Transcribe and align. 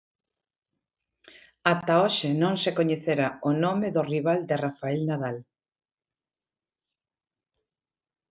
Ata 1.71 1.93
hoxe 2.03 2.29
non 2.41 2.53
se 2.63 2.71
coñecerá 2.79 3.27
o 3.49 3.51
nome 3.63 3.87
do 3.95 4.01
rival 4.13 4.39
de 4.49 4.55
Rafa 4.63 4.89
Nadal. 5.09 5.37